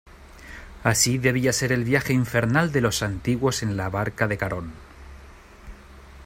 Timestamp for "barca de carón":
3.87-4.73